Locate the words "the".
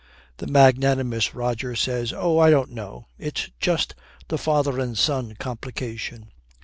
0.37-0.47, 4.29-4.39